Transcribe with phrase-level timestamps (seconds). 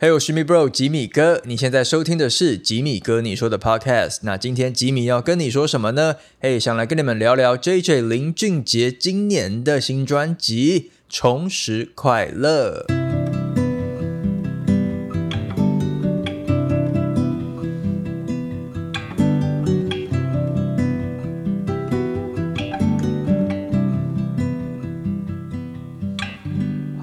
[0.00, 4.18] 嘿，我是米 bro 吉米哥，你现在收听的是吉米哥你说的 podcast。
[4.22, 6.14] 那今天吉米要跟你说什么呢？
[6.38, 12.86] 嘿，想来跟你们聊聊 JJ 林俊杰今年的新专辑《重拾快乐》。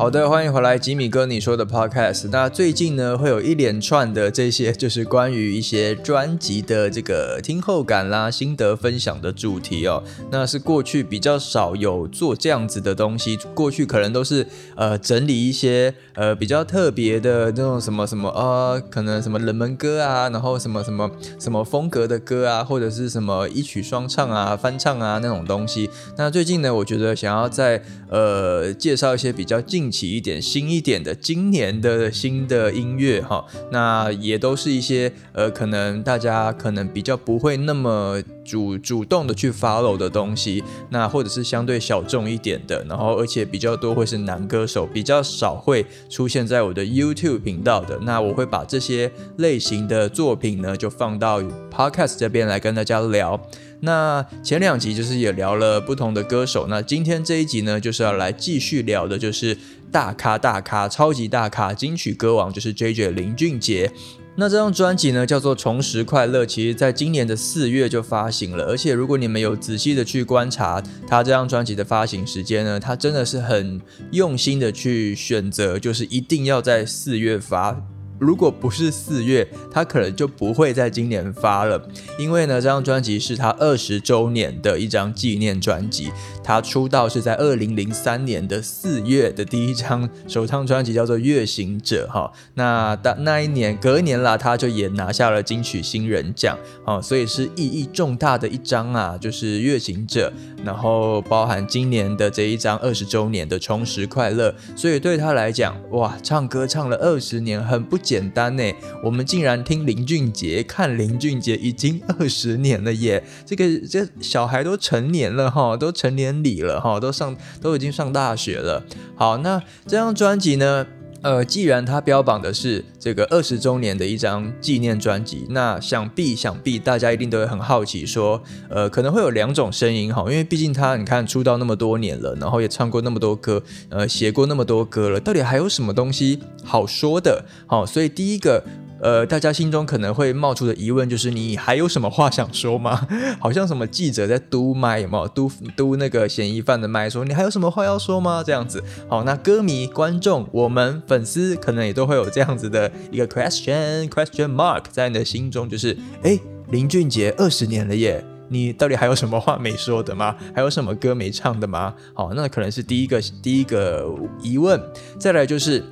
[0.06, 2.30] 好的，欢迎回来，吉米哥你说的 podcast。
[2.32, 10.04] 那最近呢，会有一连串的这些，就是关于一些专辑的这个听后感啦、心得分享的主题哦。
[10.29, 14.46] 那是过去比较少有做这样子的东西，过去可能都是
[14.76, 21.10] 呃整理一些呃比较特别的那种什么什么呃，可能什么冷门歌啊，然后什么什么
[21.40, 25.90] 什么风格的歌啊，或者是什么一曲双唱啊、翻唱啊那种东西。
[26.15, 29.92] 那最近呢，我觉得想要在呃介绍一些比较近。
[29.96, 53.40] 起一点新一点的今年的新的音乐哈，那也都是一些呃，可能大家可能比较不会那么主主动的去 follow 的东西，那或者是相对小众一点的，然后而且比较多会是男歌手，比较少会出现在我的 YouTube 频道的，那我会把这些类型的作品呢，就放到 Podcast 这边来跟大家聊。
[53.82, 59.56] 那前两集就是也聊了不同的歌手，那今天这一集呢，就是要来继续聊的，就是
[59.96, 63.90] 大咖大咖、超级大咖金曲歌王，就是 JJ 林俊杰。
[64.36, 73.80] 那这张专辑呢，叫做《重拾快乐》，其实在今年的四月就发行了，而且如果你们有仔细的去观察他这张专辑的发行时间呢，他真的是很
[74.12, 77.82] 用心的去选择，就是一定要在四月发。
[78.20, 81.82] 如果不是四月，他可能就不会在今年发了，
[82.18, 86.12] 因为呢，这张专辑是他二十周年的一张纪念专辑。
[86.44, 92.32] 他出道是在二零零三年的四月的第一张首张专辑叫做《月行者》哈。
[92.54, 96.56] 那当那一年隔年啦，他就也拿下了金曲新人奖
[96.86, 100.32] 哦，所以是意义重大的一张啊，就是《月行者》，
[100.66, 107.98] 然后包含今年的这一张二十周年的《充实快乐》，所以对他来讲，哇，唱歌唱了二十年，很不。
[108.06, 108.64] 简单呢，
[109.04, 113.24] 我们竟然听林俊杰，看林俊杰已经二十年了耶！
[113.46, 118.86] 这个这小孩都成年了哈，都成年礼了哈，都上都已经上大学了。
[119.16, 120.86] 好，那这张专辑呢？
[121.22, 137.44] 呃，既然他标榜的是这个二十周年的一张纪念专辑，那想必想必大家一定都会很好奇，说呃可能会有两种声音哈，因为毕竟他你看出道那么多年了，然后也唱过那么多歌，呃写过那么多歌了，到底还有什么东西好说的？
[137.66, 138.64] 好，所以第一个。
[139.01, 143.07] 呃，大家心中可能会冒出的疑问就是：你还有什么话想说吗？
[143.39, 148.41] 好像什么记者在嘟麦，有没有嘟嘟那个嫌疑犯的麦，说你还有什么话要说吗？
[148.44, 148.81] 这样子。
[149.09, 156.39] 好，那歌迷、观众、我们粉丝可能也都会有这样子的一个 question question mark 在你的心中，就是哎，
[156.69, 160.35] 林俊杰二十年了耶，你到底还有什么话没说的吗？
[160.56, 161.94] 还有什么歌没唱的吗？
[162.13, 164.09] 好，那可能是第一个第一个
[164.41, 164.81] 疑问。
[165.19, 165.83] 再来就是。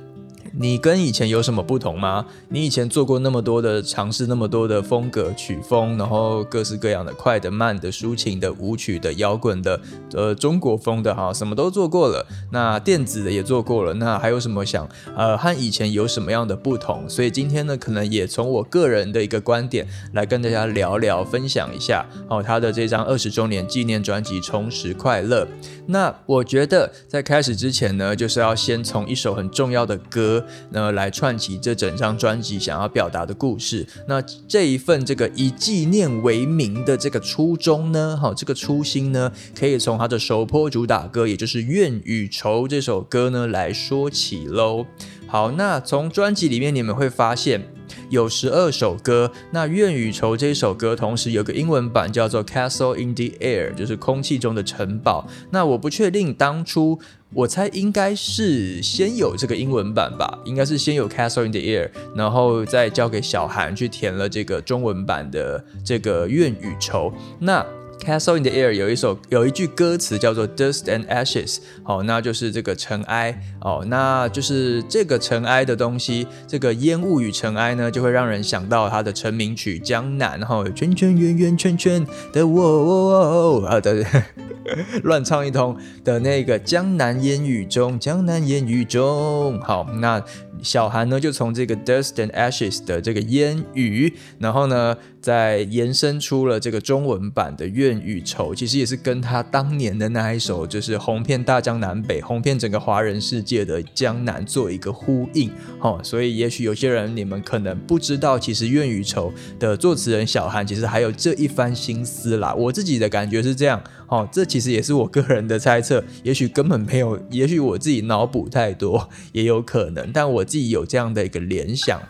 [0.56, 2.26] 你跟以前有什么不同吗？
[2.48, 9.80] 你以前做过那么多的尝试，那么多的风格曲风，然后各式各样的快的、慢的、抒情的、舞曲的、摇滚的、
[10.12, 12.24] 呃中国风的哈，什么都做过了。
[12.52, 13.94] 那电子的也做过了。
[13.94, 17.08] 那还有什么想呃和以前有什么样的不同？
[17.08, 25.44] 所以今天呢，可能也从我个人的一个观点来跟大家聊聊，分享一下哦他的这张二十周年纪念专辑《重拾快乐》。
[25.86, 30.43] 那我觉得在开始之前呢，就是要先从一首很重要的歌。
[30.70, 33.86] 那来串起这整张专辑想要表达的故事。
[34.06, 44.86] 那这一份这个以纪念为名的这个初衷呢，哈，这个初心呢，可以从他的首播主打歌，也就是《怨与仇》这首歌呢来说起喽。
[45.26, 47.73] 好，那从专辑里面你们会发现。
[48.10, 55.26] 有十二首歌，那《怨与愁》这首歌，同时有个英文版叫做《Castle in the Air》，就是空气中的城堡。
[55.50, 56.98] 那我不确定当初，
[57.32, 67.10] 我猜应该是先有这个英文版吧，应该是先有《Castle in the Air》，然后再交给小韩去填了这个中文版的这个《怨与愁》。
[67.40, 67.64] 那
[68.04, 84.04] Castle in the Air 有一首有一句歌词叫做 Dust and Ashes，好，那就是这个尘埃哦，那就是这个尘埃的东西，这个烟雾与尘埃呢，就会让人想到他的成名曲《江南》哈，圈圈圆圆圈圈的我啊对，
[85.02, 90.22] 乱唱一通的那个江南烟雨中，江南烟雨中，好，那
[90.62, 105.50] 小韩呢就从这个 Dust and Ashes 的这个烟雨，然后呢再延伸出了这个中文版的怨与仇，其实也是跟他当年的那一首就是红遍大江南北、红遍整个华人世界的江南做一个呼应。
[105.80, 112.54] 哦，所以也许有些人你们可能不知道，其实怨与仇的作词人小韩其实还有这一番心思啦。
[112.54, 113.82] 我自己的感觉是这样。
[114.06, 122.00] 哦，这其实也是我个人的猜测，也许根本没有，也许我自己脑补太多，也有可能，但我自己有这样的一个联想。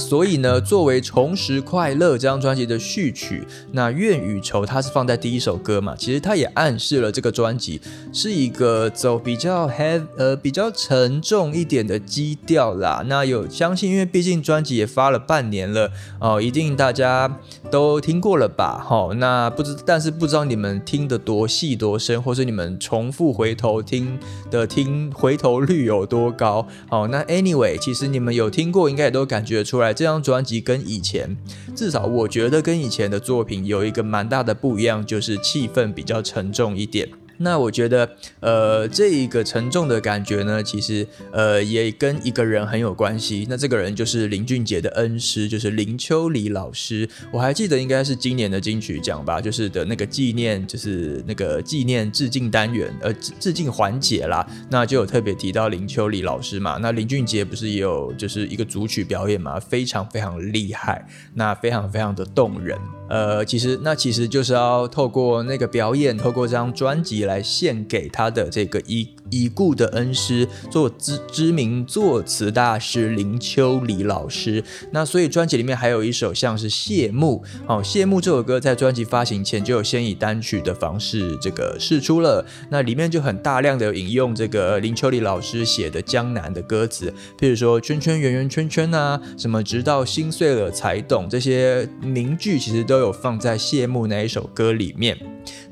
[0.00, 7.78] 所以呢，作为《重拾快乐》这张专辑的序曲，那《怨与仇》它是放在第一首歌嘛，其实它也暗示了这个专辑
[8.12, 13.04] 是一个走比较 heavy 呃比较沉重一点的基调啦。
[13.06, 17.38] 那有相信，因为毕竟专辑也发了半年了哦，一定大家
[17.70, 18.82] 都听过了吧？
[18.82, 24.18] 好，那不知但是不知道你们听得多细多深，或是你们重复回头听
[24.50, 26.64] 的听回头率有多高？
[26.88, 29.80] 好，那 anyway，其实你们有听过，应该也都感觉出。
[29.80, 31.36] 来，这张专辑跟以前，
[31.74, 37.08] 至少我觉得跟以前的作品有一个蛮大的不一样，就是气氛比较沉重一点。
[37.42, 38.08] 那我觉得，
[38.40, 43.46] 呃，这一个沉重的感觉呢，其实，呃，也跟一个人很有关系。
[43.48, 47.08] 那这个人就是林俊杰的恩师，就是林秋离老师。
[47.32, 54.46] 我还记得应该是今年的金曲奖吧，就是的那个纪念，就是那个纪念致敬单元，呃，致敬环节啦。
[54.68, 56.78] 那就有特别提到林秋离老师嘛。
[56.82, 62.78] 那林俊杰不是也有就是一个组曲表演嘛，非常非常厉害，那非常非常的动人。
[63.08, 74.62] 呃，其实那其实就是要透过那个表演，透过这张专辑来献给他的这个已已故的恩师，做知知名作词大师林秋离老师。
[74.92, 82.44] 那所以专辑里面还有一首像是谢幕，哦，谢幕这首歌在专辑发行前就有先以单曲的方式这个试出了。
[82.70, 93.00] 那里面就很大量的引用这个林秋离老师写的江南的歌词，譬如说圈圈圆圆圈圈啊，什么直到心碎了才懂这些名句，其实都。
[93.00, 95.16] 有放在谢幕那一首歌里面，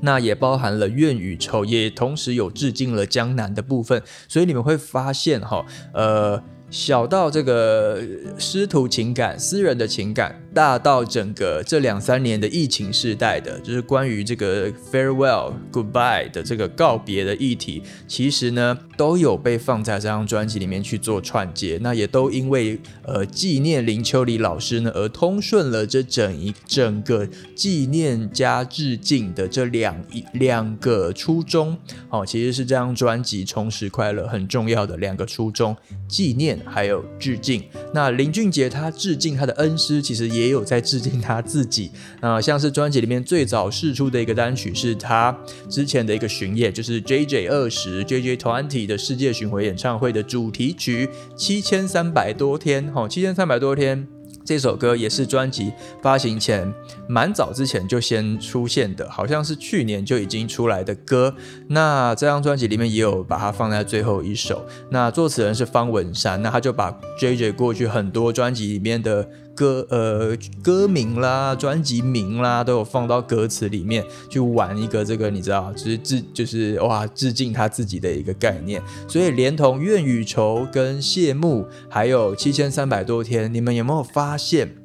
[0.01, 6.43] 那也包含了怨与愁，也同时有致敬了江南的部分，所以你们会发现哈，呃。
[6.71, 7.99] 小到这个
[8.39, 21.79] 师徒情感、私人的情感，大到整个这两三年的疫情时代的，就是关于这个 farewell、goodbye 的这个告别的议题，其实呢都有被放在这张专辑里面去做串接。
[21.81, 31.79] 那也都因为呃纪念林秋离老师呢，而通顺了这整一整个纪念加致敬的这两一两个初衷。
[32.11, 35.77] 哦，其实是这张专辑重拾快乐很重要的两个初衷，
[36.09, 36.59] 纪念。
[36.67, 37.63] 还有致敬，
[37.95, 41.91] 那林俊杰他致敬他的恩师，其实也也有在致敬他自己。
[42.21, 45.37] 那像是专辑里面最早试出的一个单曲，是他
[45.69, 51.07] 之前的一个巡演，就是 J J 二十 J J Twenty 的世界巡回演唱会的主题曲
[51.37, 52.91] 《七千三百多天》。
[52.93, 54.09] 哈，七千三百多天。
[54.45, 56.73] 这首歌也是专辑发行前
[57.07, 61.35] 蛮早之前就先出现的，好像是去年就已经出来的歌。
[61.69, 64.65] 那这张专辑里面也有把它放在最后一首。
[64.91, 69.29] 那作词人是方文山，那他就把 J J 过去很多专辑里面的。
[69.59, 78.81] 歌呃歌名啦，专辑名啦，都有放到歌词里面去玩一个这个，你知道，就是致就是哇致敬他自己的一个概念。
[79.09, 84.77] 所以连同怨与仇跟谢幕，还有七千三百多天，你们有没有发现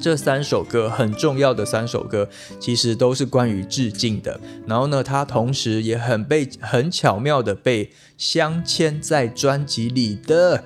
[0.00, 4.40] 这三首歌很重要的三首歌，其实都是关于致敬的。
[4.66, 10.64] 然后呢，它同时也很被很巧妙的被镶嵌在专辑里的。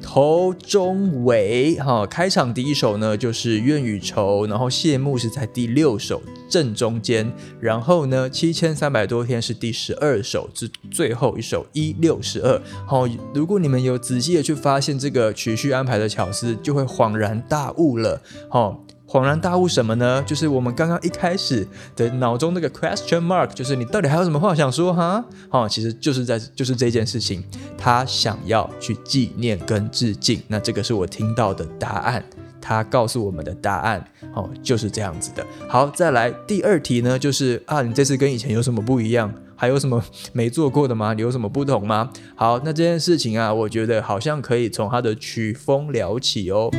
[0.00, 12.60] 头中尾哈，开场第一首呢就是怨与愁，然后谢幕是在第六首正中间，然后呢七千三百多天是第十二首，是最后一首一六十二。
[12.86, 18.22] 好，如果你们有仔细的去发现这个曲序安排的巧思，就会恍然大悟了。
[18.48, 18.84] 好。
[19.08, 20.22] 恍然大悟什么呢？
[20.26, 25.24] 就是我们刚刚一开始的脑中那个 question mark，就是你到底还有什么话想说哈？
[25.48, 27.42] 哦，其实就是在就是这件事情，
[27.78, 30.42] 他想要去纪念跟致敬。
[30.46, 32.22] 那这个是我听到的答案，
[32.60, 35.42] 他告诉我们的答案，哦，就是这样子的。
[35.66, 39.32] 好，再来第二题呢，就是啊，你这次跟以前有什么不一样？
[39.56, 41.14] 还有什么没做过的吗？
[41.14, 42.10] 你有什么不同吗？
[42.36, 46.70] 好，那这件事情啊，我觉得好像可以从他的曲风聊起哦。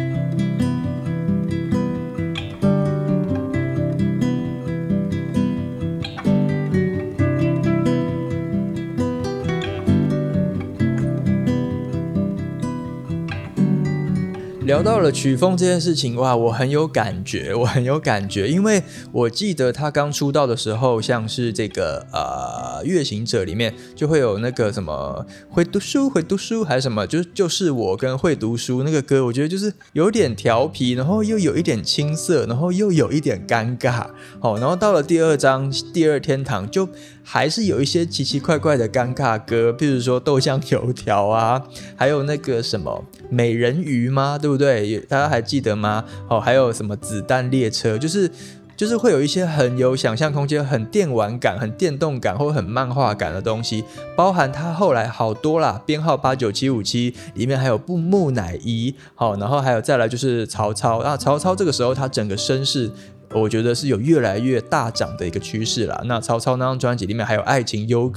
[14.70, 34.06] 聊到了曲风这件事情，哇，我很有感觉，我很有感觉，因为我记得他刚出道的时候，像是这个呃《月行者》里面就会有那个什么会读书会读书还是什么，就就是我跟会读书那个歌，我觉得就是有点调皮，然后又有一点青涩，然后又有一点尴尬，
[34.40, 36.88] 好，然后到了第二章《第二天堂》就。
[37.32, 41.62] 还是有一些奇奇怪怪的尴尬歌，譬如说豆浆油条啊，
[41.96, 44.36] 还有那个什么美人鱼吗？
[44.36, 44.98] 对不对？
[45.02, 46.04] 大家还记得吗？
[46.28, 48.00] 哦，还有什么子弹列车？
[48.00, 48.32] 就是
[48.76, 53.84] 就是会有一些很有想象空间、很电玩感、很电动感或很漫画感的东西，
[54.18, 62.90] 包含它后来好多啦，编号八九七五七里面还有布木乃伊，好，然后还有再来就是曹操那，曹操这个时候他整个身世。
[63.32, 66.02] 我觉得是有越来越大涨的一个趋势啦。
[66.06, 68.12] 那曹操那张专辑里面还有《爱情 Yoga》，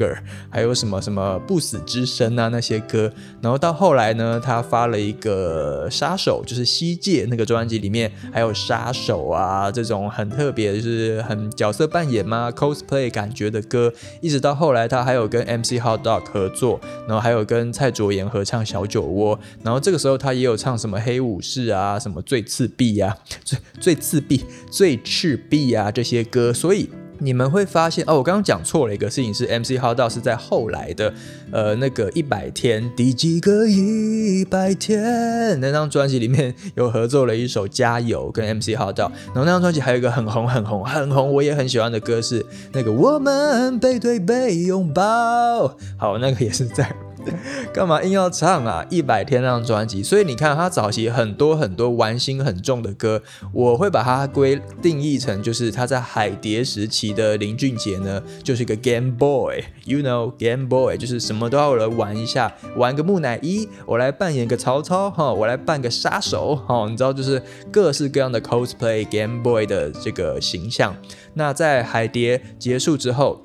[0.49, 3.12] 还有什么什么不死之身啊那些歌。
[3.42, 13.92] 然后到后来呢，他发了一个杀手，就是西界那个专辑里面还有杀手啊这种很特别，就是很角色扮演嘛，cosplay 感觉的歌。
[14.23, 19.37] 一直到后来，他还有跟 MC Hot Dog 合作，然后还有跟蔡卓妍合唱《小酒窝》。
[19.62, 23.14] 然后这个时候他也有唱什么黑武士啊，什么最刺壁呀，
[23.45, 25.01] 最最刺壁最。
[25.02, 31.12] 赤壁啊，这些歌，所以你们会发现哦，我刚刚讲错了一个事情，是 MC 哈道是在后来的
[31.52, 46.92] 呃那个一百天第几个一百天那张专辑里面有合作了一首加油跟 MC 哈道，然后那张专辑还有一个很红很红很红我也很喜欢的歌是那个我们背对背拥抱，好那个也是在。
[47.73, 48.85] 干嘛硬要唱啊？
[48.91, 70.97] 一百天那张专辑，所以你看他早期很多很多玩心很重的歌，我会把它归定义成就是他在海蝶时期的林俊杰呢，就是一个 Game Boy，you know Game Boy，就是什么都要来玩一下，玩个木乃伊，我来扮演个曹操哈，我来扮个杀手哈，你知道就是各式各样的 cosplay Game Boy 的这个形象。
[71.35, 73.43] 那在海蝶结束之后。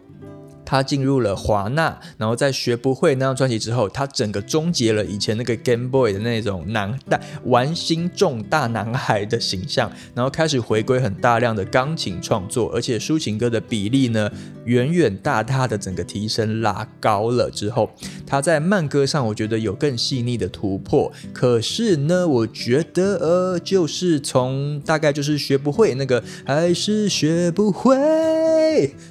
[0.69, 14.29] 他进入了华纳，然后在学不会那张专辑之后，他整个终结了以前那个 Game Boy 的那种男大玩心重大男孩的形象，然后开始回归很大量的钢琴创作，而且抒情歌的比例呢，
[14.65, 17.89] 远远大大的整个提升拉高了之后，
[18.25, 21.09] 他在慢歌上我觉得有更细腻的突破。
[21.33, 27.95] 可是呢，我觉得呃，就是从大概就是学不会那个还是学不会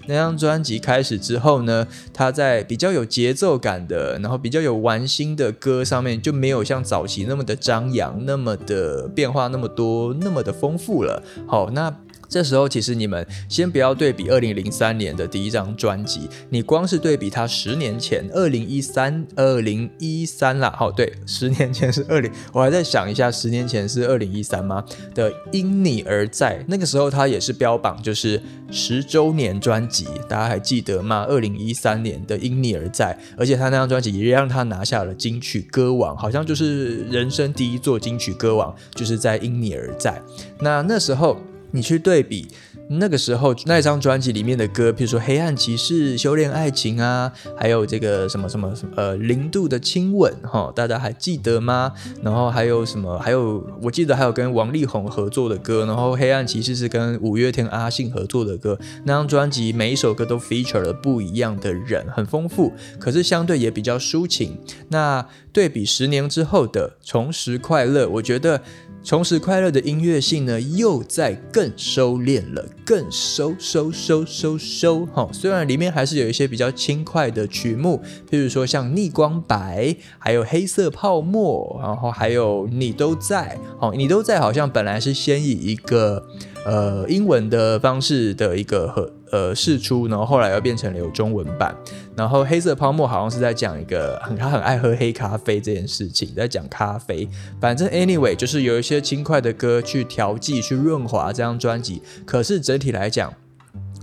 [0.07, 1.57] 那张专辑开始之后。
[1.67, 11.23] 呢，他在比较有节奏感的，然后比较有玩心的歌上面，就没有像早期那么的张扬，那么的变化那么多，那么的丰富了。
[11.49, 11.93] 好，那。
[12.29, 24.85] 这时候，其实你们先不要对比二零零三年的第一张专辑，你光是对比他十年前，二零一三，二零一三啦，好，对，十年前是二零，我还在想一下，十年前是二零一三吗？
[25.15, 28.41] 的因你而在，那个时候他也是标榜就是
[28.71, 31.25] 十周年专辑，大家还记得吗？
[31.29, 40.21] 二零一三年的因你而在，而且他那张专辑也让他拿下了金曲歌王，好像就是人生第一座金曲歌王，就是在因你而在。
[40.61, 41.37] 那那时候。
[41.71, 42.49] 你去对比
[42.89, 51.93] 那个时候那张专辑里面的歌，比如说《黑暗骑士》《修炼爱情》啊，还有这个什么什么呃零度的亲吻哈，大家还记得吗？
[52.23, 53.19] 然后还有什么？
[53.19, 58.79] 还有我记得还有跟王力宏合作的歌，然后《黑暗骑士》是跟五月天阿信合作的歌。
[59.05, 64.57] 那张专辑每一首歌都 feature 了不一样的人，很丰富，可是相对也比较抒情。
[64.91, 68.63] 那对比十年之后的《重拾快乐》，我觉得。
[69.07, 75.31] 重拾快乐的音乐性呢，又在更收敛了，更收收收收收哈。
[75.33, 86.27] 虽然里面还是有一些比较轻快的曲目，譬如说像逆光白，还有黑色泡沫，然后还有你都在，好，你都在，好像本来是先以一个。
[86.67, 91.73] 呃，英文的方式的一个和呃试出，然后后来又变成了有中文版。
[92.17, 97.29] 然后黑色泡沫好像是在讲一个很他很爱喝黑咖啡这件事情，在讲咖啡。
[97.61, 102.01] 反正 anyway 就是有一些轻快的歌去调剂、去润滑这张专辑。
[102.25, 103.33] 可是整体来讲，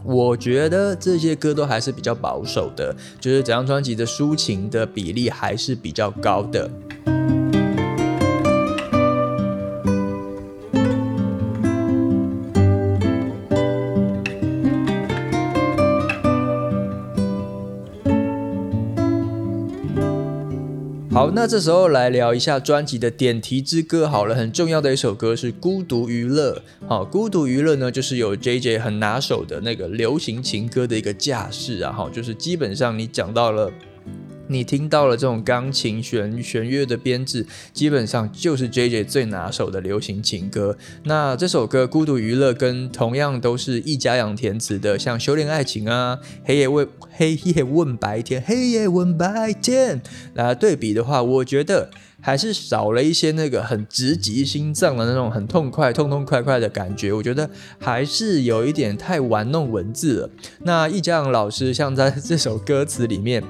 [0.05, 6.69] 我觉得这些歌都还是比较保守的，就是整张专辑的抒情的比例还是比较高的。
[21.35, 24.07] 那这时候来聊一下专辑的点题之歌。
[24.07, 26.61] 好了，很重要的一首歌是《孤独娱乐》。
[26.87, 31.91] 好，《孤独娱乐》呢，就是有 J J 很拿手的那个流行情歌的一个架势啊。
[31.91, 33.71] 哈，就是基本上你讲到了。
[34.53, 40.77] 你听到了这种钢琴弦弦乐的编制，基本上就是 J J 最拿手的流行情歌。
[41.05, 49.99] 那这首歌《孤独娱乐》跟同样都是一家养填词的，像《修炼爱情》啊，《黑夜问黑夜问白天》，《黑夜问白天》
[50.35, 51.89] 来对比的话，我觉得
[52.21, 57.11] 还是少了一些那个很直击心脏的那种很痛快、痛痛快快的感觉。
[57.11, 60.29] 我觉得还是有一点太玩弄文字了。
[60.59, 63.43] 那易家扬老师像在这首歌词里面。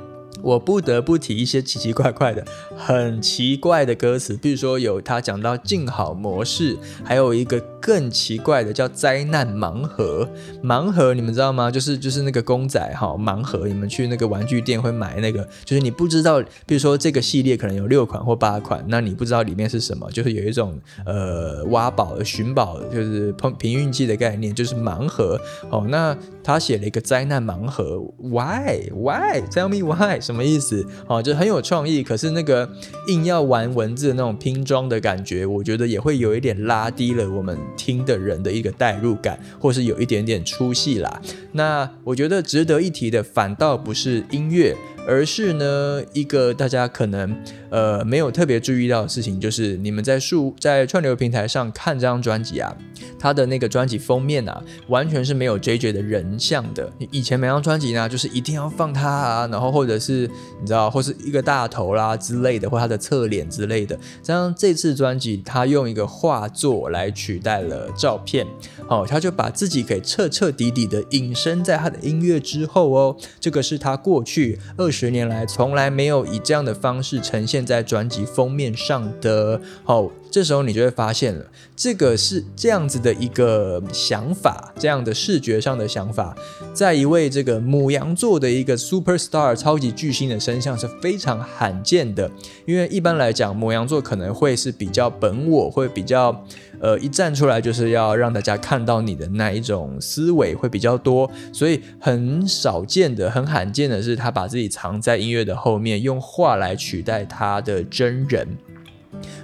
[0.44, 2.46] 我不得不提一些奇奇怪怪的、
[2.78, 10.28] 很奇怪的歌词，比如说有他讲到静好模式，还有一个更奇怪的叫灾难盲盒。
[10.62, 11.72] 盲盒你们知道吗？
[11.72, 25.86] 就是就是那个公仔哈，盲盒，你们去那个玩具店会买那个，就是你不知道，比如说这个系列可能有六款或八款，那你不知道里面是什么，就是有一种呃挖宝、寻宝，就是碰凭运气的概念，就是盲盒哦。
[25.90, 30.20] 那他写了一个灾难盲盒，Why Why Tell me Why？
[30.20, 30.86] 什么意思？
[31.08, 32.70] 哦，就很有创意，可是那个
[33.08, 41.22] 硬要玩文字那种拼装的感觉，我觉得也会有一点拉低了我们听的人的一个代入感，或是有一点点出戏啦。
[41.54, 44.76] 那我觉得值得一提的，反倒不是音乐。
[45.06, 47.36] 而是呢，一个大家可能
[47.70, 52.74] 呃没有特别注意到的事情，就是你们在数在串流平台上看这张专辑啊，
[53.20, 56.90] 它的那个专辑封面啊，完全是没有 J J 的人像的。
[57.12, 60.30] 以前每张专辑呢，就是一定要放他啊，然后或者是
[60.62, 64.00] 你知道，或是一个大头啦之类的，或他的侧脸之类的。
[64.24, 68.48] 像这次专辑，他用一个画作来取代了照片，
[68.88, 73.18] 哦，他就把自己给彻彻底底的隐身在他的音乐之后哦。
[73.42, 74.93] 这个是他过去二。
[74.94, 79.60] 十年来从来没有以这样的方式呈现在专辑封面上的。
[79.84, 86.36] 好，这时候你就会发现了，这个是这样子的一个想法，这样的视觉上的想法，
[86.74, 92.32] 在一位这个母羊座的一个 super star 超级巨星的身上是非常罕见的。
[92.66, 96.44] 因为一般来讲，母羊座可能会是比较本我，会比较。
[96.82, 108.46] 呃，一站出来就是要让大家看到你的那一种思维会比较多，所以很少见的、很罕见的是，他把自己藏在音乐的后面，用画来取代他的真人。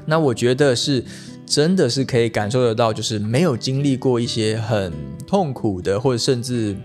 [0.05, 1.03] 那我觉得是
[1.45, 4.91] 真的是可以感受得到，就是没有经历过一些很
[5.27, 6.75] 痛苦的，或者甚至。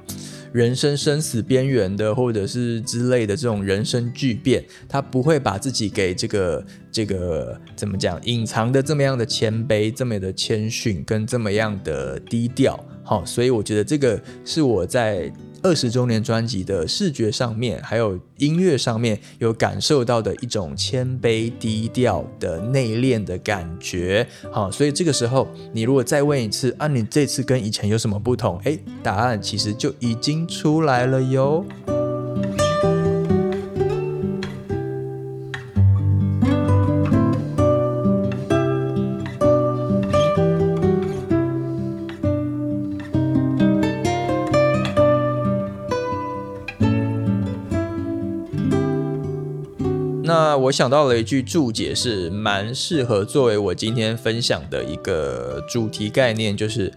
[0.53, 12.79] 人生生死边缘的，或者是之类的这种人生巨变，他不会把自己给这个这个怎么讲隐藏的这么样的谦卑，这么的谦逊，跟这么样的低调。
[13.03, 15.31] 好，所以我觉得这个是我在。
[15.65, 24.29] 二十周年专辑的视觉上面，还有音乐上面，有感受到的一种谦卑、低调的内敛的感觉。
[24.53, 28.61] 好，所以这个时候，你如果再问一次，啊，你这次跟以前有什么不同？
[28.65, 31.65] 诶，答案其实就已经出来了哟。
[50.27, 56.91] 那我想到了一句注解，是蛮适合作为我今天分享的一个主题概念，就是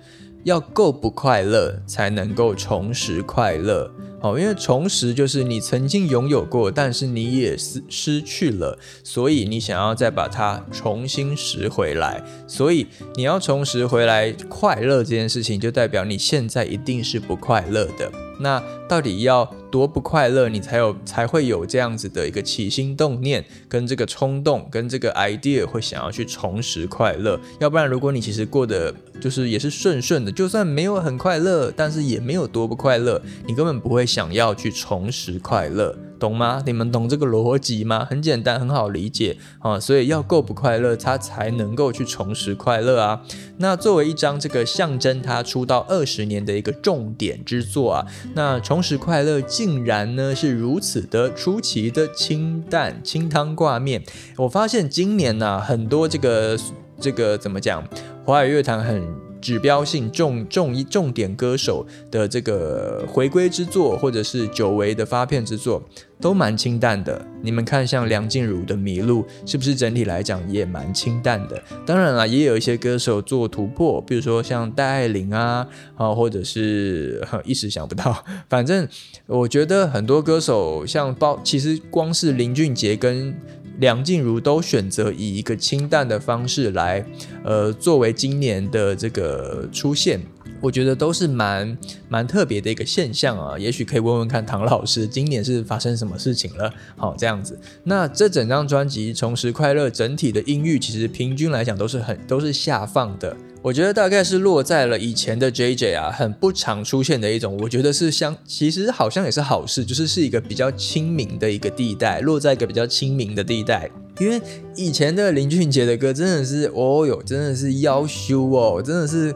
[0.46, 3.92] 要够不快乐才能够重拾快乐。
[4.22, 12.24] 哦，因为重拾就是你曾经拥有过，但是你也失失去了，所以你想要再把它重新拾回来。
[12.48, 18.10] 所以你要重拾回来快乐这件事情，就代表你现在一定是不快乐的。
[18.40, 27.40] 那到底要多不快乐，你才有才会有这样子的一个起心动念，跟这个冲动，跟这个 idea 会想要去重拾快乐？
[27.60, 35.96] 要不然，如果你其实过得就是也是顺顺的，就算没有很快乐，但是也没有多不快乐，你根本不会想要去重拾快乐。
[36.18, 36.62] 懂吗？
[36.66, 38.04] 你们懂这个逻辑吗？
[38.04, 39.80] 很简单，很好理解啊。
[39.80, 43.22] 所以要够不快乐，他才能够去重拾快乐啊。
[43.58, 54.04] 那作为一张这个象征他出道二十年的一个重点之作啊，那重拾快乐竟然呢是如此的出奇的清淡，清汤挂面。
[54.38, 56.58] 我发现今年呢，很多这个
[57.00, 57.88] 这个怎么讲，
[58.26, 59.27] 华语乐坛很。
[59.41, 65.82] 指标性重重一重点歌手的这个回归之作，或者是久违的发片之作，
[66.19, 67.26] 都蛮清淡的。
[67.41, 71.62] 你们看，像梁静茹的《迷路》，是不是整体来讲也蛮清淡的？
[71.86, 78.23] 当然了，也有一些歌手做突破，比如说像戴爱玲啊，啊，或者是一时想不到。
[78.50, 78.88] 反正
[79.28, 83.36] 我觉得很多歌手，像包，其实光是林俊杰跟。
[83.80, 87.06] 梁静茹都选择以一个清淡的方式来，
[87.44, 90.20] 呃，作为今年的这个出现。
[90.60, 91.78] 我觉得都是蛮
[92.10, 96.74] 蛮特别的一个现象啊，也许可以问问看唐老师，今年是发生什么事情了？
[96.96, 97.60] 好，这样子。
[97.84, 103.38] 那这整张专辑《重拾快乐》整体的音域，其实平均来讲都是很都是下放的。
[103.68, 107.58] 我觉得大概是落在了以前的 J J 啊，很不常出现的一种。
[107.58, 113.92] 我觉得是相，其实好像也是好事，就是是一个比较亲民的一个地带，落在一个比较亲民的地带。
[114.20, 114.42] 因为
[114.78, 119.36] 以前的林俊杰的歌真的是，哦哟，真的是妖修哦，真的是。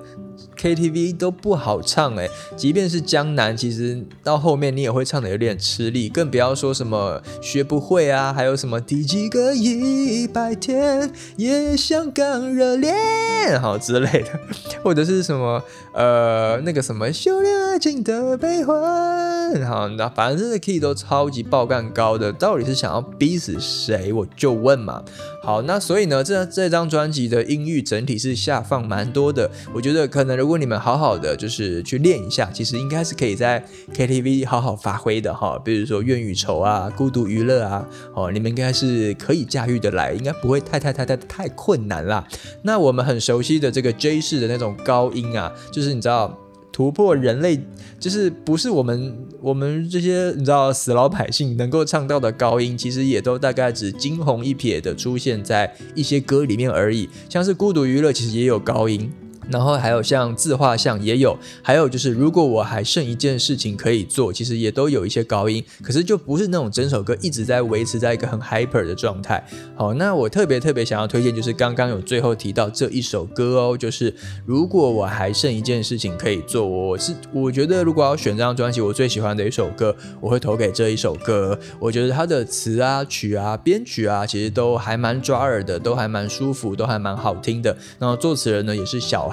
[0.61, 14.39] KTV 都不好唱哎，即便是江南，其实到后面你也会唱的有点吃力，更不要说什么学不会啊，还有什么第几个一百天也想刚热恋好之类的，
[14.83, 24.13] 或者是什么呃那个什么修炼爱情的悲欢好，那反正这个 key 都超级爆干高的，到底是想要逼死谁？
[24.13, 25.03] 我就问嘛。
[25.43, 35.59] 好，那所以呢，这这张专辑的音域整体是下放蛮多的，我觉得可能如果你们好好的就是去练一下，其实应该是可以在 KTV 好好发挥的哈。
[35.65, 42.25] 比如说怨与愁啊、孤独娱乐啊，哦，你们应该是可以驾驭的来，应该不会太太太太太困难啦。
[42.61, 46.37] 那我们很熟悉的这个 J 式的那种高音啊，就就是你知道。
[46.73, 47.59] 突破人类
[47.99, 59.11] 就是不是我们我们这些你知道死老百姓能够唱到的高音，其实也都大概只惊鸿一瞥的出现在一些歌里面而已，像是孤独娱乐其实也有高音。
[59.51, 69.43] 然后还有像自画像也有，还有就是如果我还剩一件事情可以做，其实也都有一些高音，可是就不是那种整首歌一直在维持在一个很 hyper 的状态。
[69.75, 74.13] 好，那我特别特别想要推荐就是刚刚有最后提到这一首歌哦，就是
[74.45, 81.59] 如果我还剩一件事情可以做，我是我觉得如果要选这张专辑我最喜欢的一首歌，我会投给这一首歌。
[81.79, 87.75] 我觉得它的词啊、曲啊、编曲啊，其实都还蛮抓耳的，都还蛮舒服，都还蛮好听的。
[87.99, 89.31] 然后作词人呢也是小。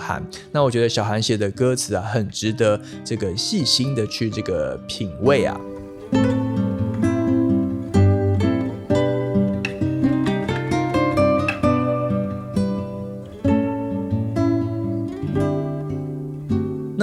[0.52, 5.58] 那我觉得小韩写的歌词啊，很值得这个细心的去这个品味啊。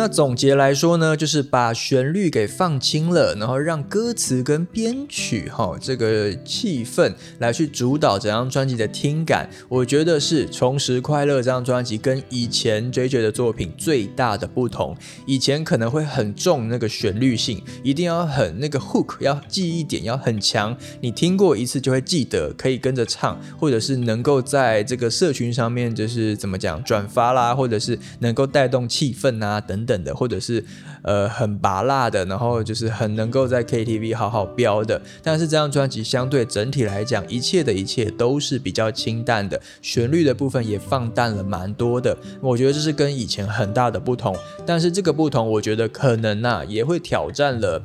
[0.06, 9.50] 那总结来说呢，就是把旋律给放轻了，然后让歌词跟编曲哈这个气氛来去主导整张专辑的听感。
[9.68, 14.96] 我觉得是《重拾快乐》这张专辑跟以前 J J 的作品最大的不同。
[15.26, 29.95] 以前可能会很重那个旋律性，一定要很那个 hook，要记忆点要很强，你听过一次就会记得，可以跟着唱，或者是能够在这个社群上面就是怎么讲转发啦，或者是能够带动气氛啊等等。
[30.04, 30.64] 的，或者是
[31.04, 35.02] 呃很拔辣的，然后就是很能够在 KTV 好好飙的。
[35.22, 42.18] 但是这张专辑相对整体来讲，一切的一切都是比较清淡的，旋律的部分也放淡了蛮多的。
[42.42, 44.36] 我觉得这是跟以前很大的不同。
[44.66, 47.82] 但是这个不同，我觉得可能呐也会挑战了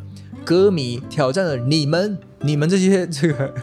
[0.50, 2.18] 歌迷，挑战了你们。
[2.42, 3.54] 你们这些这个，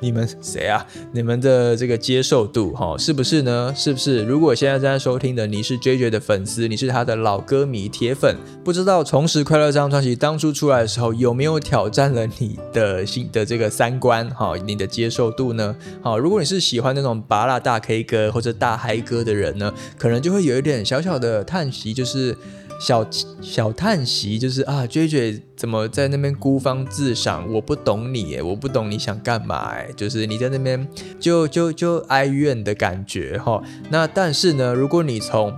[0.00, 0.86] 你们谁啊？
[1.12, 3.74] 你们的这个接受度哈，是不是呢？
[3.76, 4.22] 是不是？
[4.22, 14.54] 如果现在正在收听的你是 J J 的粉丝，你是他的老歌迷铁粉，不知道《重拾快乐》这张专辑当初出来的时候有没有挑战了你的心的这个三观哈？
[14.64, 15.76] 你的接受度呢？
[16.00, 22.34] 好，如果你是喜欢那种拔辣大 K 歌或者大嗨歌的人呢，可能就会有一点小小的叹息，就是。
[22.80, 23.06] 小
[23.40, 27.50] 小叹息，就是啊，J J 怎么在那边孤芳自赏？
[27.52, 29.70] 我不懂你，我不懂你想干嘛？
[29.70, 30.86] 哎，就是你在那边
[31.18, 33.62] 就就就哀怨的感觉哈。
[33.90, 35.52] 那但是呢，如果你从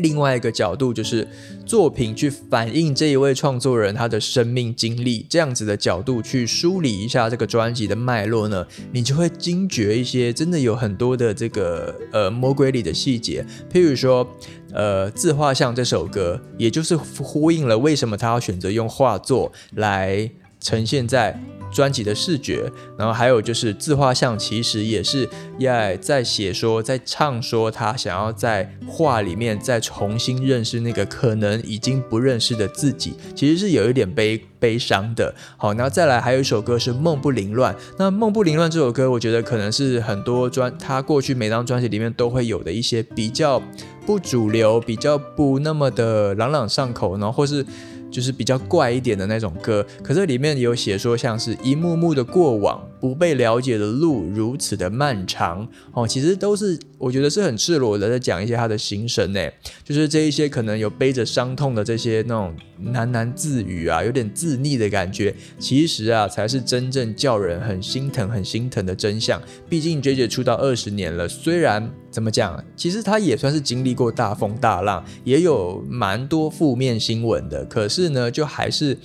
[0.00, 1.26] 另外一个角度，就是
[1.64, 13.44] 作品去反映这一位创作人他的生命经历，这样子的角度去梳理一下这个专辑的脉络呢，你就会惊觉一些真的有很多的这个呃魔鬼里的细节。
[13.72, 14.26] 譬如说，
[14.72, 20.30] 呃，自画像这首歌，也就是呼应了为什么他要选择用画作来
[20.60, 21.40] 呈现在。
[21.72, 22.68] 专辑的视觉，
[22.98, 35.32] 然后还有就是自画像，其实也是要在写说，在唱说他想要在画里面再重新认识那个可能已经不认识的自己，其实是有一点悲悲伤的。
[35.56, 43.62] 好，然后再来还有一首歌是《梦不凌乱》，那《梦不凌乱》这首歌，我觉得可能是很多专他过去每张专辑里面都会有的一些比较
[44.04, 47.64] 不主流、比较不那么的朗朗上口，然后或是。
[48.10, 59.48] 就是比较怪一点的那种歌，可是里面有写说像是一幕幕的过往，不被了解的路如此的漫长哦，其实都是我觉得是很赤裸的在讲一些他的心声呢，
[59.82, 62.54] 就是这一些可能有背着伤痛的这些那种
[62.92, 69.40] 喃喃自语啊，有点自溺的感觉，其实啊才是真正叫人很心疼、很心疼的真相。
[69.68, 78.98] 毕竟 J J 出道二十年了，虽然怎么讲，其实他也算是经历过大风大浪，也有蛮多负面新闻的，可是呢，就还是。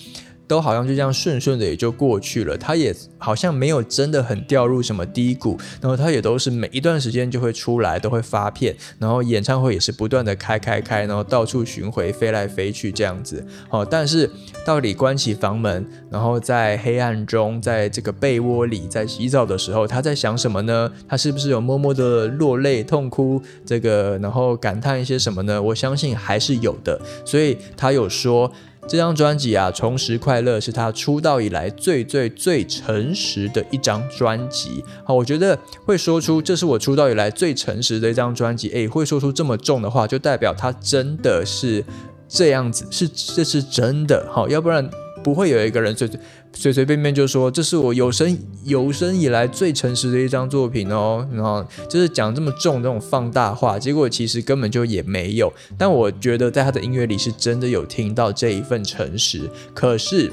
[0.47, 13.45] 都好像就这样顺顺的也就过去了，他也好像没有真的很掉入什么低谷，然后他也都是每一段时间就会出来，都会发片，然后演唱会也是不断的开开开，然后到处巡回飞来飞去这样子。
[13.69, 14.29] 哦，但是
[14.65, 20.91] 到底关起房门，然后在黑暗中，在这个被窝里，在洗澡的时候，他在想什么呢？
[21.07, 23.41] 他是不是有默默的落泪痛哭？
[23.65, 25.61] 这个然后感叹一些什么呢？
[25.61, 28.51] 我相信还是有的，所以他有说。
[28.87, 34.83] 这张专辑啊，《重拾快乐》是他出道以来最最最诚实的一张专辑。
[35.03, 41.83] 好，我觉得会说出这是我出道以来最诚实的一张专辑，诶，会说出这么重的话，就代表他真的是
[42.27, 44.27] 这样子，是这是真的。
[44.31, 44.87] 好，要不然
[45.25, 46.19] 不会有一个人最最。
[46.53, 55.51] 随随便便就说这是我有生有生以来最诚实的一张作品哦，然后就是讲这么重这种放大话，结果其实根本就也没有。
[55.77, 60.31] 但我觉得在他的音乐里是真的有听到这一份诚实，可是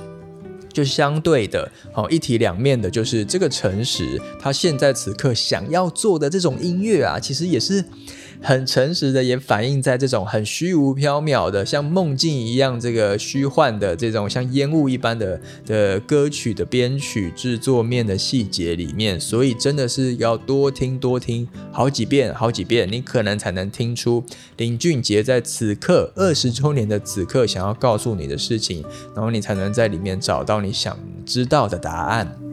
[0.73, 7.85] 就相对的，好一体两面的，就是这个诚实，他现在此刻想要做的这种音乐啊，其实也是。
[8.43, 24.25] 很诚实的，也反映在这种很虚无缥缈的，像梦境一样这个虚幻的这种像烟雾一般的的歌曲的编曲制作面的细节里面，所以真的是要多听多听好几遍好几遍，你可能才能听出
[24.57, 32.52] 林俊杰在此刻二十周年的此刻想要告诉你的事情，然后你才能在里面找到你想知道的答案。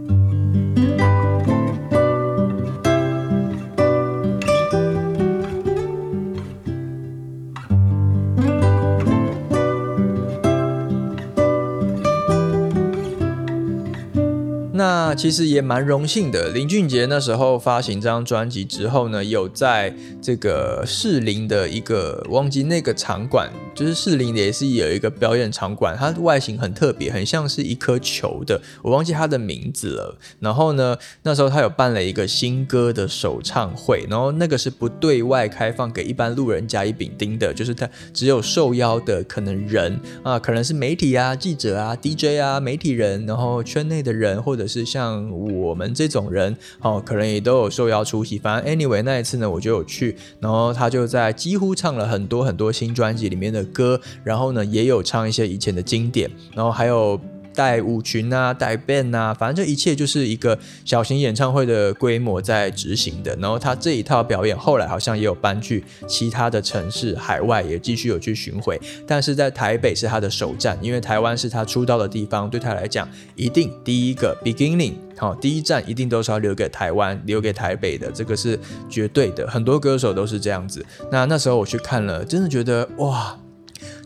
[15.19, 16.47] 其实也蛮荣幸的。
[16.51, 30.17] 林俊杰那时候发行这张专辑之后呢，有在这个士林的一个忘记那个场馆，就是士林也是有一个表演场馆，它外形很特别，很像是一颗球的，我忘记它的名字了。
[30.39, 44.69] 然后呢，那时候他有办了一个新歌的首唱会，然后那个是不对外开放给一般路人甲乙丙丁的，就是他只有受邀的可能人啊，可能是媒体啊、记者啊、DJ 啊、媒体人，然后圈内的人或者。
[44.69, 48.37] 是像我们这种人，哦，可能也都有受邀出席。
[48.37, 57.19] 反正 anyway 那一次呢，我就有去，然后他就在几乎唱了很多很多新专辑里面的歌，然后呢也有唱一些以前的经典，然后还有。
[57.59, 63.35] 带舞群啊，带 band 啊，反正这一切就是一个小型演唱会的规模在执行的。
[63.35, 68.79] 然后他这一套表演后来好像也有搬去其他的城市，海外也继续有去巡回。
[69.05, 78.57] 但是在台北是他的首站，因为台湾是他出道的地方，对他来讲一定第一个 beginning 好，第一站一定都是要留给台湾，留给台北的，这个是
[78.89, 79.45] 绝对的。
[79.49, 80.85] 很多歌手都是这样子。
[81.11, 83.37] 那那时候我去看了，真的觉得哇！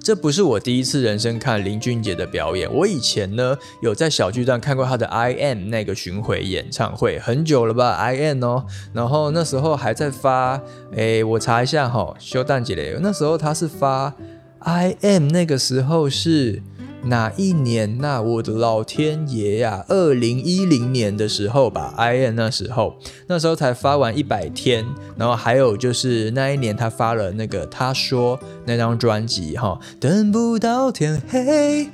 [0.04, 10.62] 这不是我第一次人生看林俊杰的表演，我以前呢有在小巨蛋看过他的 I M 那个巡回演唱会，很久了吧 I M 哦，然后那时候还在发，
[10.94, 14.14] 哎，我查一下哈，修蛋姐嘞，那时候他是发
[14.60, 16.62] I M，那个时候是。
[17.06, 17.98] 哪一年？
[18.00, 19.86] 那我的老天爷呀！
[19.90, 22.96] 二零一零年的时候吧，I N 那时候，
[23.28, 24.86] 那时候才发完一百天，
[25.18, 31.90] 然后还有就是那一年他发了那个他说那张专辑哈，等不到天黑，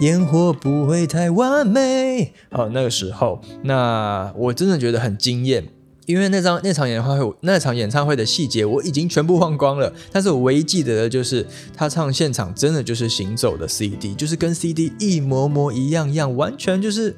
[0.00, 2.34] 烟火不会太完美。
[2.50, 5.64] 哦，那个时候，那我真的觉得很惊艳。
[6.10, 11.46] 因为那张那场演唱会，那场演唱会的细节我已经全部忘光了，但是我唯一记得的就是
[11.76, 17.14] 他唱现场真的就是行走的 CD，就是跟 CD 一模模一样样，完全就是。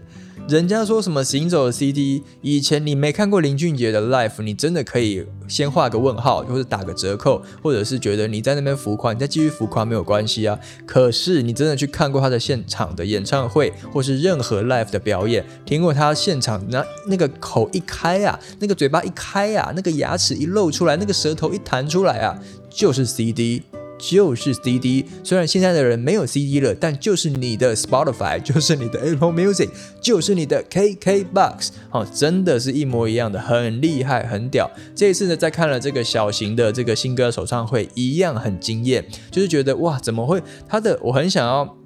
[0.49, 10.59] 人家说什么行走的 CD，以前你没看过林俊杰的 Live，你真的可以先画个问号，或者打个折扣，或者是觉得你在那边浮夸，你再继续浮夸没有关系啊。
[10.85, 23.63] 可是你真的去看过他的现场的演唱会，或是任何 Live 的表演，听过他现场那那个口一开啊，那个嘴巴一开啊，那个牙齿一露出来，那个舌头一弹出来啊，就是 CD。
[24.11, 34.69] 就是 CD，虽然现在的人没有 CD 了，但就是你的 Spotify， 就是你的 Apple Music，就是你的 KKBox，哦，真的是一模一样的，很厉害，很屌。
[34.97, 40.43] 这一次呢，在看了这个小型的这个新歌首唱会，一样很惊艳，就是觉得哇，怎么会？
[40.69, 41.77] 他的我很想要，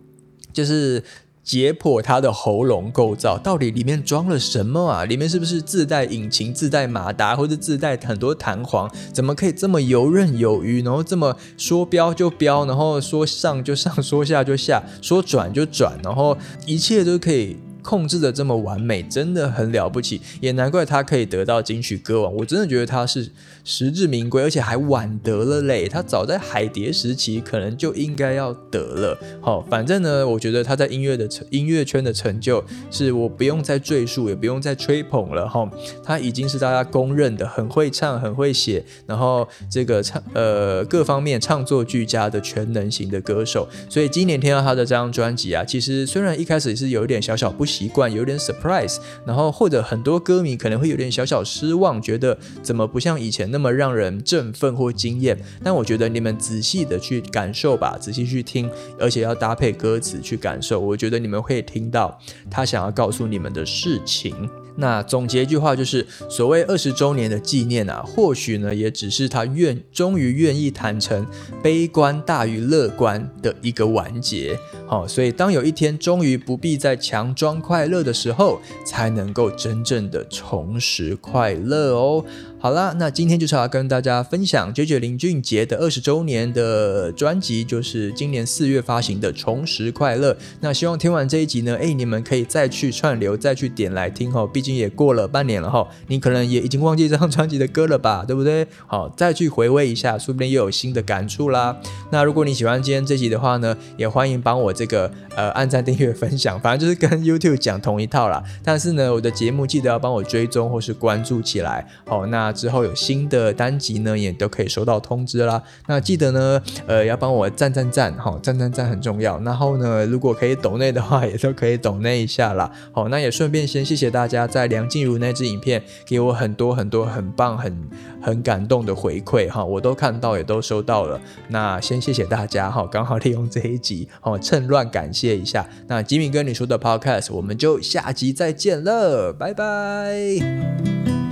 [0.52, 1.02] 就是。
[1.46, 5.04] 解剖他的喉咙构造，到底里面装了什么啊？
[5.04, 8.90] 里面是不是自带引擎、自带马达，或者自带很多弹簧？
[9.12, 17.56] 怎么可以这么游刃有余，然后这么说飙就飙，然后说上就上，说下就下，说转就转，然后一切都可以。
[17.86, 22.34] 控制的这么完美，真的很了不起，也难怪他可以得到金曲歌王。
[22.34, 23.30] 我真的觉得他是
[23.66, 25.86] 实至名归，而且还晚得了嘞。
[25.86, 29.18] 他早在海蝶时期可能就应该要得了。
[29.42, 35.70] 好，反正呢，我觉得他在音乐的成音乐圈的成就，是我不用再赘述，也不用再吹捧了哈。
[36.02, 43.68] 他已经是大家公认的很会唱、很会写，然后这个唱呃各方面唱作俱佳的全能型的歌手。
[43.90, 47.66] 所以今年听到他的这张专辑啊，其实虽然一开始是有一点小小不。
[47.66, 55.34] 习惯有点 surprise，然后或者很多歌迷可能会有点小小失望，觉得怎么不像以前那那么让人振奋或惊艳？
[55.64, 64.34] 但我觉得你们仔细的去感受吧，仔细去听，而且要搭配歌词去感受，我觉得你们会听到他想要告诉你们的事情。
[64.78, 71.26] 那总结一句话就是，所谓二十周年的纪念啊，或许呢也只是他愿终于愿意坦诚
[71.62, 74.54] 悲观大于乐观的一个完结。
[74.86, 82.22] 好，所以当有一天终于不必再强装快乐的时候，才能够真正的重拾快乐哦。
[82.58, 90.32] 好啦，那今天就是要跟大家分享九九林俊杰的二十周年的专辑，就是今年四月发行的《重拾快乐》。
[90.60, 94.44] 那希望听完这一集呢，哎，你们可以再去串流，再去点来听哈。
[94.46, 98.66] 毕竟也过了半年了哈，你可能也已经忘记这张专辑的歌了吧， 对不对？
[98.86, 101.76] 好，再去回味一下，说不定又有新的感触啦。
[102.10, 108.42] 那如果你喜欢今天这集的话呢，也欢迎帮我这个呃按赞、订阅、分享，反正就是跟 YouTube 讲同一套啦。
[108.64, 111.86] 但是呢，我的节目记得要帮我追踪或是关注起来。
[112.06, 112.45] 好，那。
[112.46, 115.60] 那之后有新的单集呢，也都可以收到通知啦。
[115.88, 119.40] 那记得呢，呃，要帮我赞赞赞，好，赞赞赞很重要。
[119.40, 122.70] 然后呢，如果可以抖内的话，也都可以抖内一下啦。
[122.92, 127.76] 好，那也顺便先谢谢大家在梁静茹那支影片给我很多很多很棒、很
[128.22, 131.20] 很感动的回馈哈，我都看到，也都收到了。
[131.48, 135.68] 那先谢谢大家哈，刚好利用这一集，好，趁乱感谢一下。
[135.88, 141.25] 那吉米跟你说的 Podcast，我们就下集再见了，拜拜。